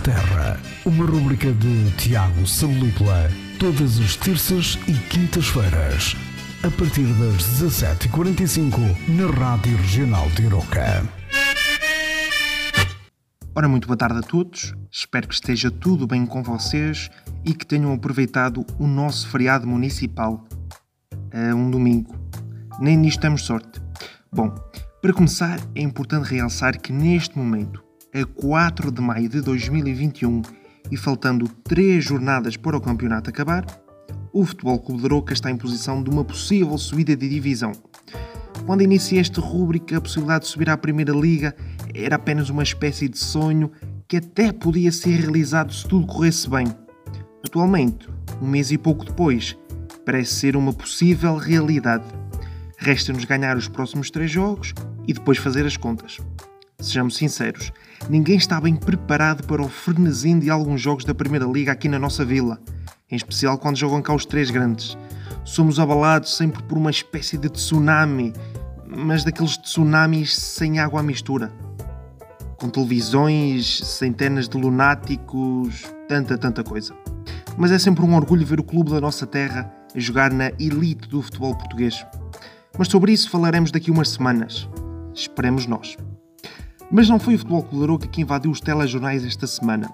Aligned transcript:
terra. 0.00 0.60
Uma 0.84 1.04
rubrica 1.04 1.52
de 1.52 1.90
Tiago 1.92 2.46
Salupla. 2.46 3.30
Todas 3.58 3.98
as 3.98 4.16
terças 4.16 4.78
e 4.86 4.92
quintas-feiras. 5.08 6.16
A 6.62 6.70
partir 6.70 7.06
das 7.14 7.42
17h45 7.60 8.78
na 9.08 9.30
Rádio 9.30 9.76
Regional 9.76 10.28
de 10.30 10.42
Iroca. 10.42 11.04
Ora, 13.54 13.68
muito 13.68 13.86
boa 13.86 13.96
tarde 13.96 14.18
a 14.18 14.22
todos. 14.22 14.74
Espero 14.90 15.26
que 15.26 15.34
esteja 15.34 15.70
tudo 15.70 16.06
bem 16.06 16.24
com 16.24 16.42
vocês 16.42 17.10
e 17.44 17.52
que 17.52 17.66
tenham 17.66 17.92
aproveitado 17.92 18.64
o 18.78 18.86
nosso 18.86 19.28
feriado 19.28 19.66
municipal. 19.66 20.46
É 21.30 21.54
um 21.54 21.70
domingo. 21.70 22.14
Nem 22.78 22.96
nisto 22.96 23.20
temos 23.20 23.42
sorte. 23.42 23.80
Bom, 24.32 24.54
para 25.02 25.12
começar, 25.12 25.58
é 25.74 25.82
importante 25.82 26.30
realçar 26.30 26.80
que 26.80 26.92
neste 26.92 27.36
momento 27.36 27.87
a 28.14 28.24
4 28.24 28.90
de 28.90 29.00
maio 29.02 29.28
de 29.28 29.40
2021 29.40 30.42
e 30.90 30.96
faltando 30.96 31.48
3 31.64 32.02
jornadas 32.02 32.56
para 32.56 32.76
o 32.76 32.80
campeonato 32.80 33.28
acabar, 33.28 33.66
o 34.32 34.44
Futebol 34.44 34.78
Clube 34.78 35.02
de 35.02 35.08
Roca 35.08 35.32
está 35.32 35.50
em 35.50 35.56
posição 35.56 36.02
de 36.02 36.08
uma 36.08 36.24
possível 36.24 36.78
subida 36.78 37.14
de 37.14 37.28
divisão. 37.28 37.72
Quando 38.64 38.82
iniciei 38.82 39.20
esta 39.20 39.40
rúbrica, 39.40 39.98
a 39.98 40.00
possibilidade 40.00 40.44
de 40.44 40.50
subir 40.50 40.70
à 40.70 40.76
Primeira 40.76 41.12
Liga 41.12 41.54
era 41.94 42.16
apenas 42.16 42.48
uma 42.48 42.62
espécie 42.62 43.08
de 43.08 43.18
sonho 43.18 43.70
que 44.06 44.16
até 44.16 44.52
podia 44.52 44.90
ser 44.90 45.16
realizado 45.20 45.72
se 45.72 45.86
tudo 45.86 46.06
corresse 46.06 46.48
bem. 46.48 46.66
Atualmente, 47.44 48.08
um 48.40 48.48
mês 48.48 48.70
e 48.70 48.78
pouco 48.78 49.04
depois, 49.04 49.56
parece 50.04 50.34
ser 50.34 50.56
uma 50.56 50.72
possível 50.72 51.36
realidade. 51.36 52.04
Resta-nos 52.78 53.24
ganhar 53.24 53.56
os 53.56 53.68
próximos 53.68 54.10
três 54.10 54.30
jogos 54.30 54.72
e 55.06 55.12
depois 55.12 55.36
fazer 55.38 55.66
as 55.66 55.76
contas. 55.76 56.18
Sejamos 56.80 57.16
sinceros, 57.16 57.72
ninguém 58.08 58.36
está 58.36 58.60
bem 58.60 58.76
preparado 58.76 59.44
para 59.48 59.60
o 59.60 59.68
frenesim 59.68 60.38
de 60.38 60.48
alguns 60.48 60.80
jogos 60.80 61.04
da 61.04 61.12
Primeira 61.12 61.44
Liga 61.44 61.72
aqui 61.72 61.88
na 61.88 61.98
nossa 61.98 62.24
vila, 62.24 62.56
em 63.10 63.16
especial 63.16 63.58
quando 63.58 63.76
jogam 63.76 64.00
cá 64.00 64.14
os 64.14 64.24
três 64.24 64.48
grandes. 64.48 64.96
Somos 65.44 65.80
abalados 65.80 66.36
sempre 66.36 66.62
por 66.62 66.78
uma 66.78 66.92
espécie 66.92 67.36
de 67.36 67.48
tsunami, 67.48 68.32
mas 68.86 69.24
daqueles 69.24 69.56
tsunamis 69.56 70.38
sem 70.38 70.78
água 70.78 71.00
à 71.00 71.02
mistura. 71.02 71.52
Com 72.60 72.70
televisões, 72.70 73.80
centenas 73.80 74.48
de 74.48 74.56
lunáticos, 74.56 75.82
tanta, 76.08 76.38
tanta 76.38 76.62
coisa. 76.62 76.94
Mas 77.56 77.72
é 77.72 77.78
sempre 77.80 78.04
um 78.04 78.14
orgulho 78.14 78.46
ver 78.46 78.60
o 78.60 78.64
clube 78.64 78.92
da 78.92 79.00
nossa 79.00 79.26
terra 79.26 79.68
a 79.92 79.98
jogar 79.98 80.32
na 80.32 80.52
elite 80.60 81.08
do 81.08 81.20
futebol 81.22 81.56
português. 81.56 82.06
Mas 82.78 82.86
sobre 82.86 83.10
isso 83.10 83.28
falaremos 83.30 83.72
daqui 83.72 83.90
umas 83.90 84.10
semanas. 84.10 84.68
Esperemos 85.12 85.66
nós. 85.66 85.96
Mas 86.90 87.08
não 87.08 87.18
foi 87.18 87.34
o 87.34 87.38
Futebol 87.38 87.62
Clube 87.62 87.84
Arouca 87.84 88.06
que 88.06 88.22
invadiu 88.22 88.50
os 88.50 88.60
telejornais 88.60 89.24
esta 89.24 89.46
semana. 89.46 89.92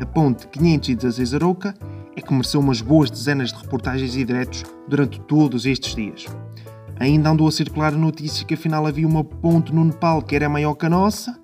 A 0.00 0.06
ponte 0.06 0.46
516 0.46 1.34
Arouca 1.34 1.74
é 2.14 2.20
que 2.20 2.32
mereceu 2.32 2.60
umas 2.60 2.80
boas 2.80 3.10
dezenas 3.10 3.52
de 3.52 3.60
reportagens 3.60 4.14
e 4.14 4.24
diretos 4.24 4.62
durante 4.88 5.20
todos 5.22 5.66
estes 5.66 5.96
dias. 5.96 6.26
Ainda 7.00 7.30
andou 7.30 7.48
a 7.48 7.52
circular 7.52 7.92
a 7.92 7.96
notícia 7.96 8.46
que 8.46 8.54
afinal 8.54 8.86
havia 8.86 9.06
uma 9.06 9.24
ponte 9.24 9.74
no 9.74 9.84
Nepal 9.84 10.22
que 10.22 10.36
era 10.36 10.48
maior 10.48 10.74
que 10.74 10.86
a 10.86 10.90
nossa, 10.90 11.36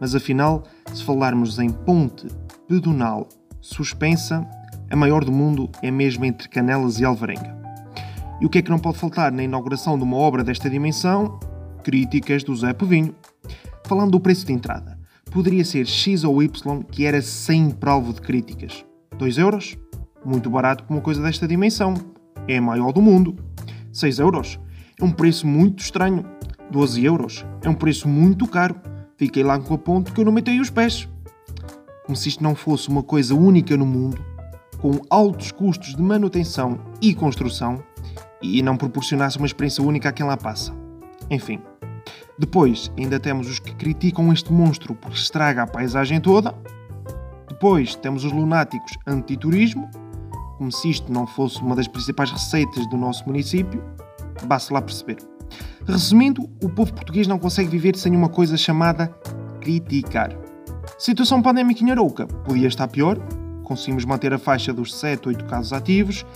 mas 0.00 0.16
afinal, 0.16 0.64
se 0.92 1.04
falarmos 1.04 1.60
em 1.60 1.70
ponte 1.70 2.26
pedonal 2.66 3.28
suspensa, 3.60 4.44
a 4.90 4.96
maior 4.96 5.24
do 5.24 5.30
mundo 5.30 5.70
é 5.80 5.92
mesmo 5.92 6.24
entre 6.24 6.48
Canelas 6.48 6.98
e 6.98 7.04
Alvarenga. 7.04 7.56
E 8.40 8.46
o 8.46 8.50
que 8.50 8.58
é 8.58 8.62
que 8.62 8.70
não 8.70 8.80
pode 8.80 8.98
faltar 8.98 9.30
na 9.30 9.44
inauguração 9.44 9.96
de 9.96 10.02
uma 10.02 10.16
obra 10.16 10.42
desta 10.42 10.68
dimensão? 10.68 11.38
Críticas 11.84 12.42
do 12.42 12.56
Zé 12.56 12.72
Povinho. 12.72 13.14
Falando 13.86 14.12
do 14.12 14.20
preço 14.20 14.46
de 14.46 14.52
entrada, 14.52 14.98
poderia 15.30 15.64
ser 15.64 15.86
X 15.86 16.24
ou 16.24 16.42
Y 16.42 16.82
que 16.84 17.04
era 17.04 17.20
sempre 17.20 17.90
alvo 17.90 18.14
de 18.14 18.20
críticas. 18.22 18.84
2 19.18 19.38
euros? 19.38 19.76
Muito 20.24 20.48
barato 20.48 20.84
para 20.84 20.94
uma 20.94 21.02
coisa 21.02 21.22
desta 21.22 21.46
dimensão. 21.46 21.94
É 22.48 22.56
a 22.56 22.62
maior 22.62 22.92
do 22.92 23.02
mundo. 23.02 23.36
6 23.92 24.20
euros? 24.20 24.58
É 24.98 25.04
um 25.04 25.10
preço 25.10 25.46
muito 25.46 25.82
estranho. 25.82 26.24
12 26.70 27.04
euros? 27.04 27.44
É 27.62 27.68
um 27.68 27.74
preço 27.74 28.08
muito 28.08 28.46
caro. 28.46 28.74
Fiquei 29.16 29.42
lá 29.42 29.58
com 29.58 29.74
a 29.74 29.78
ponto 29.78 30.12
que 30.12 30.20
eu 30.20 30.24
não 30.24 30.32
metei 30.32 30.58
os 30.60 30.70
pés. 30.70 31.06
Como 32.06 32.16
se 32.16 32.30
isto 32.30 32.42
não 32.42 32.54
fosse 32.54 32.88
uma 32.88 33.02
coisa 33.02 33.34
única 33.34 33.76
no 33.76 33.86
mundo, 33.86 34.24
com 34.78 35.00
altos 35.10 35.52
custos 35.52 35.94
de 35.94 36.02
manutenção 36.02 36.80
e 37.00 37.14
construção, 37.14 37.82
e 38.42 38.62
não 38.62 38.76
proporcionasse 38.76 39.38
uma 39.38 39.46
experiência 39.46 39.82
única 39.82 40.08
a 40.08 40.12
quem 40.12 40.26
lá 40.26 40.36
passa. 40.36 40.74
Enfim. 41.30 41.60
Depois, 42.38 42.90
ainda 42.98 43.20
temos 43.20 43.48
os 43.48 43.58
que 43.58 43.74
criticam 43.74 44.32
este 44.32 44.52
monstro 44.52 44.94
porque 44.94 45.16
estraga 45.16 45.62
a 45.62 45.66
paisagem 45.66 46.20
toda. 46.20 46.54
Depois, 47.48 47.94
temos 47.94 48.24
os 48.24 48.32
lunáticos 48.32 48.98
anti-turismo, 49.06 49.88
como 50.58 50.72
se 50.72 50.90
isto 50.90 51.12
não 51.12 51.26
fosse 51.26 51.60
uma 51.60 51.76
das 51.76 51.86
principais 51.86 52.30
receitas 52.30 52.88
do 52.88 52.96
nosso 52.96 53.24
município. 53.26 53.82
Basta 54.46 54.74
lá 54.74 54.82
perceber. 54.82 55.18
Resumindo, 55.86 56.42
o 56.62 56.68
povo 56.68 56.92
português 56.92 57.26
não 57.26 57.38
consegue 57.38 57.68
viver 57.68 57.96
sem 57.96 58.16
uma 58.16 58.28
coisa 58.28 58.56
chamada 58.56 59.08
criticar. 59.60 60.36
Situação 60.98 61.40
pandémica 61.40 61.84
em 61.84 61.90
Arouca 61.90 62.26
podia 62.26 62.66
estar 62.68 62.88
pior, 62.88 63.18
conseguimos 63.62 64.04
manter 64.04 64.32
a 64.34 64.38
faixa 64.38 64.72
dos 64.72 64.94
7, 64.94 65.28
8 65.28 65.44
casos 65.44 65.72
ativos, 65.72 66.26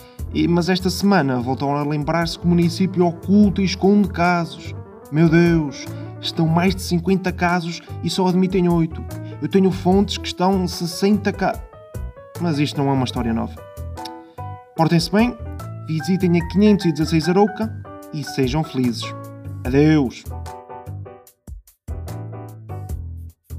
mas 0.49 0.69
esta 0.69 0.91
semana 0.91 1.41
voltaram 1.41 1.77
a 1.77 1.83
lembrar-se 1.83 2.39
que 2.39 2.45
o 2.45 2.49
município 2.49 3.05
oculta 3.05 3.61
e 3.61 3.65
esconde 3.65 4.09
casos. 4.09 4.75
Meu 5.11 5.27
Deus, 5.27 5.87
estão 6.21 6.47
mais 6.47 6.75
de 6.75 6.83
50 6.83 7.33
casos 7.33 7.81
e 8.05 8.11
só 8.11 8.29
admitem 8.29 8.69
8. 8.69 9.03
Eu 9.41 9.49
tenho 9.49 9.71
fontes 9.71 10.19
que 10.19 10.27
estão 10.27 10.69
60 10.69 11.33
casos. 11.33 11.63
Mas 12.41 12.59
isto 12.59 12.77
não 12.77 12.91
é 12.91 12.93
uma 12.93 13.05
história 13.05 13.33
nova. 13.33 13.55
Portem-se 14.77 15.11
bem, 15.11 15.35
visitem 15.87 16.41
a 16.41 16.49
516 16.49 17.29
Arouca 17.31 17.75
e 18.13 18.23
sejam 18.23 18.63
felizes. 18.63 19.05
Adeus! 19.65 20.25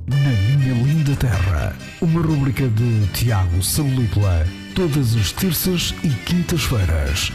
Na 0.08 0.56
minha 0.56 0.74
linda 0.84 1.16
terra, 1.16 1.76
uma 2.00 2.22
rubrica 2.22 2.68
de 2.68 3.08
Tiago 3.08 3.64
Salupla. 3.64 4.46
Todas 4.76 5.16
as 5.16 5.32
terças 5.32 5.96
e 6.04 6.10
quintas-feiras. 6.26 7.32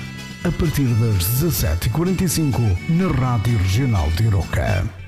A 0.47 0.53
partir 0.53 0.89
das 1.01 1.43
17h45 1.43 2.77
na 2.91 3.11
Rádio 3.19 3.57
Regional 3.57 4.11
de 4.11 4.25
Iroca. 4.25 5.04